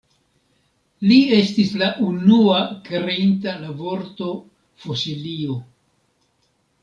[1.09, 4.29] Li estis la unua kreinta la vorto
[4.85, 5.59] Fosilio.